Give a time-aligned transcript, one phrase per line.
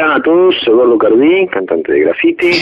[0.00, 2.52] Hola a todos, soy Eduardo Cardí, cantante de graffiti.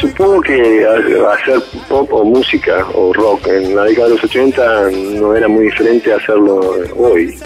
[0.00, 4.90] Supongo que hacer pop o música o rock en la década de los 80
[5.20, 6.60] no era muy diferente a hacerlo
[6.96, 7.38] hoy.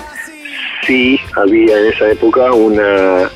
[0.87, 3.29] Sí había en esa época una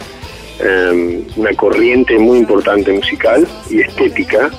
[1.36, 4.50] una corriente muy importante musical y estética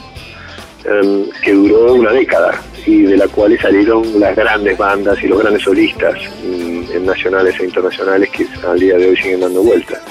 [0.86, 5.40] em, que duró una década y de la cual salieron las grandes bandas y los
[5.40, 10.02] grandes solistas mm, nacionales e internacionales que al día de hoy siguen dando vueltas.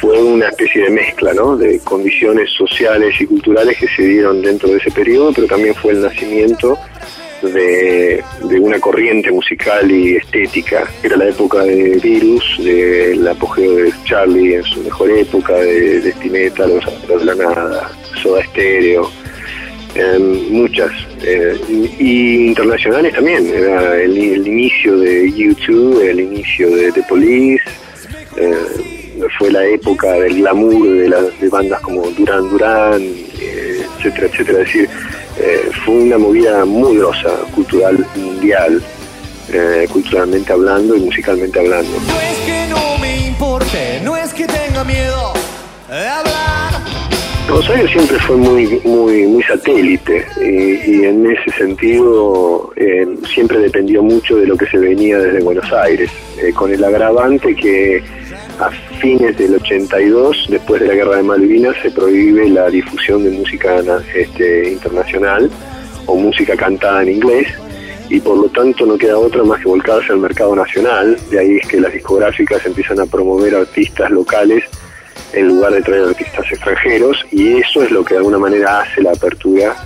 [0.00, 1.56] Fue una especie de mezcla ¿no?
[1.56, 5.92] de condiciones sociales y culturales que se dieron dentro de ese periodo, pero también fue
[5.92, 6.78] el nacimiento
[7.42, 8.22] de,
[8.60, 10.84] una corriente musical y estética.
[11.02, 16.52] Era la época de Virus, del apogeo de Charlie en su mejor época, de, de
[16.56, 17.90] Los de la Nada,
[18.22, 19.10] Soda Stereo,
[19.94, 20.92] em, muchas.
[21.22, 21.56] Eh,
[21.98, 24.16] y internacionales también, era el,
[24.46, 27.64] inicio de U2, el inicio de The Police,
[28.36, 28.54] eh,
[29.38, 33.02] fue la época del glamour de, las de bandas como Duran Duran,
[33.40, 33.65] eh,
[34.08, 34.58] etcétera, etcétera.
[34.60, 34.90] Es decir,
[35.38, 38.82] eh, fue una movida muy grosa, cultural mundial,
[39.52, 41.90] eh, culturalmente hablando y musicalmente hablando.
[42.00, 45.32] No es que no me importe, no es que tenga miedo
[45.88, 46.55] de hablar.
[47.48, 54.36] Rosario siempre fue muy muy muy satélite y, en ese sentido eh, siempre dependió mucho
[54.36, 56.10] de lo que se venía desde Buenos Aires,
[56.54, 58.02] con el agravante que
[58.58, 63.30] a fines del 82, después de la guerra de Malvinas, se prohíbe la difusión de
[63.30, 63.82] música
[64.14, 65.50] este, internacional
[66.06, 67.48] o música cantada en inglés
[68.08, 71.16] y por lo tanto no queda otra más que volcarse al mercado nacional.
[71.30, 74.64] De ahí es que las discográficas empiezan a promover artistas locales
[75.32, 79.02] en lugar de traer artistas extranjeros y eso es lo que de alguna manera hace
[79.02, 79.76] la apertura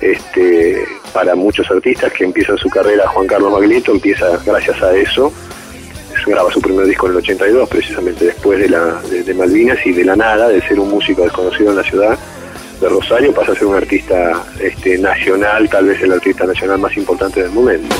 [0.00, 3.08] este, para muchos artistas que empiezan su carrera.
[3.08, 5.32] Juan Carlos Baglietto empieza gracias a eso
[6.26, 10.04] graba su primer disco en el 82, precisamente después de, la, de, Malvinas y de
[10.04, 12.18] la nada, de ser un músico desconocido en la ciudad
[12.80, 16.96] de Rosario, pasa a ser un artista este, nacional, tal vez el artista nacional más
[16.96, 17.94] importante del momento.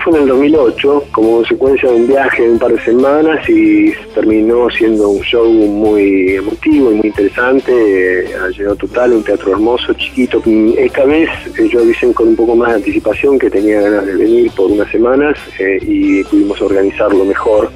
[0.00, 3.92] Fue en el 2008, como consecuencia de un viaje de un par de semanas y
[4.14, 7.72] terminó siendo un show muy emotivo y muy interesante.
[7.72, 10.42] Eh, llegado total, un teatro hermoso, chiquito.
[10.76, 14.14] Esta vez eh, yo avisé con un poco más de anticipación que tenía ganas de
[14.14, 17.70] venir por unas semanas eh, y pudimos organizarlo mejor.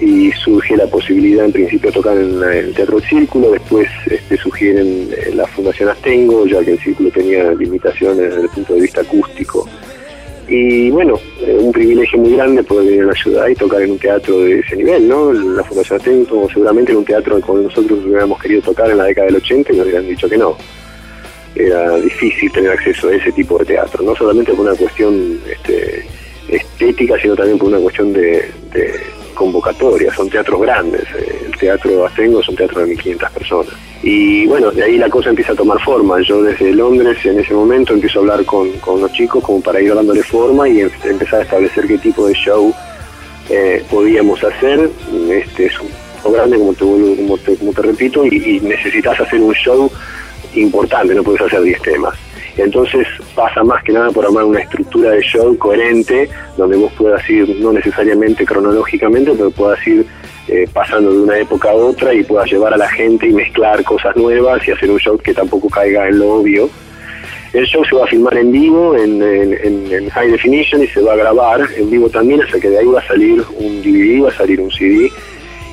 [0.00, 5.10] Y surge la posibilidad en principio de tocar en, el Teatro Círculo, después este, sugieren
[5.34, 9.68] la Fundación Astengo, ya que el Círculo tenía limitaciones desde el punto de vista acústico
[10.50, 13.92] y bueno, eh, un privilegio muy grande poder venir a la ciudad y tocar en
[13.92, 15.32] un teatro de ese nivel, ¿no?
[15.32, 19.28] La Fundación Atento, seguramente en un teatro como nosotros hubiéramos querido tocar en la década
[19.28, 20.56] del 80 y nos hubieran dicho que no.
[21.54, 26.04] Era difícil tener acceso a ese tipo de teatro, no solamente por una cuestión este,
[26.48, 28.50] estética, sino también por una cuestión de,
[29.34, 30.12] convocatoria.
[30.12, 31.04] Son teatros grandes.
[31.16, 33.74] Eh, el teatro Astengo es un teatro de 1.500 personas.
[34.02, 36.20] Y bueno, de ahí la cosa empieza a tomar forma.
[36.22, 39.94] Yo desde Londres en ese momento empiezo a hablar con, los chicos como para ir
[39.94, 42.74] dándole forma y em, empezar a establecer qué tipo de show
[43.50, 44.90] eh, podíamos hacer.
[45.30, 45.88] Este es un
[46.22, 49.90] show grande, como te, como como te repito, y, necesitas hacer un show
[50.54, 52.14] importante, no puedes hacer 10 temas.
[52.56, 57.28] Entonces pasa más que nada por armar una estructura de show coherente, donde vos puedas
[57.28, 60.06] ir, no necesariamente cronológicamente, pero puedas ir
[60.48, 63.84] eh, pasando de una época a otra y pueda llevar a la gente y mezclar
[63.84, 66.68] cosas nuevas y hacer un show que tampoco caiga en lo obvio.
[67.52, 71.16] El show se va a filmar en vivo, en, high definition y se va a
[71.16, 74.36] grabar en vivo también, hasta que de ahí va a salir un DVD, va a
[74.36, 75.10] salir un CD.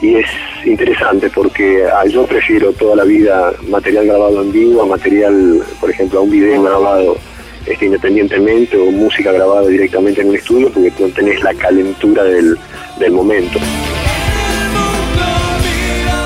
[0.01, 0.27] Y es
[0.65, 5.89] interesante porque ah, yo prefiero toda la vida material grabado en vivo a material, por
[5.89, 7.17] ejemplo, a un video grabado
[7.67, 12.57] este, independientemente o música grabada directamente en un estudio porque tenés la calentura del,
[12.99, 13.59] del momento.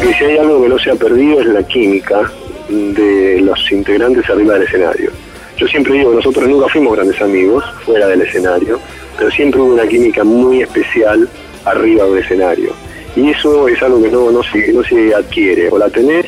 [0.03, 2.31] Y si hay algo que no se ha perdido es la química
[2.69, 5.12] de los integrantes arriba del escenario.
[5.57, 8.80] Yo siempre digo que nosotros nunca fuimos grandes amigos fuera del escenario,
[9.18, 11.30] pero siempre hubo una química muy especial
[11.65, 12.74] arriba del escenario.
[13.15, 16.25] Y eso es algo que no, no, se, no se adquiere, o la tenés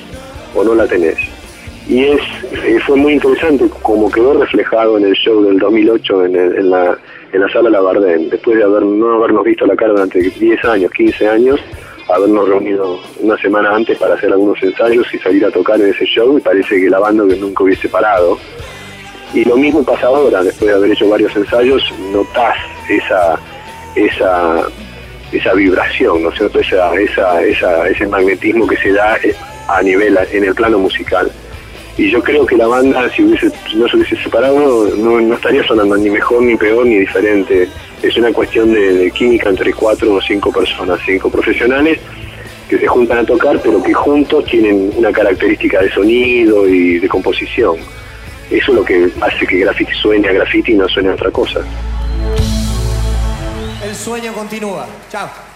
[0.53, 1.17] o no la tenés.
[1.87, 2.21] Y es
[2.63, 6.97] eh, fue muy interesante como quedó reflejado en el show del 2008 en, en, la,
[7.31, 10.91] en la sala Labardén, después de haber, no habernos visto la cara durante 10 años,
[10.91, 11.59] 15 años,
[12.09, 16.05] habernos reunido una semana antes para hacer algunos ensayos y salir a tocar en ese
[16.05, 18.37] show y parece que la banda que nunca hubiese parado.
[19.33, 22.55] Y lo mismo pasa ahora, después de haber hecho varios ensayos, notás
[22.87, 23.39] esa,
[23.95, 24.67] esa
[25.33, 26.59] esa vibración, ¿no es cierto?
[26.59, 29.17] Esa, esa, esa, ese magnetismo que se da
[29.67, 31.31] a nivel, en el plano musical.
[31.97, 35.63] Y yo creo que la banda, si hubiese, no se hubiese separado, no, no estaría
[35.63, 37.69] sonando ni mejor, ni peor, ni diferente.
[38.01, 41.99] Es una cuestión de, química entre cuatro o cinco personas, cinco profesionales
[42.67, 47.07] que se juntan a tocar, pero que juntos tienen una característica de sonido y de
[47.07, 47.77] composición.
[48.49, 51.29] Eso es lo que hace que graffiti suene a graffiti y no suene a otra
[51.29, 51.59] cosa.
[53.83, 54.87] El sueño continúa.
[55.11, 55.52] Chao.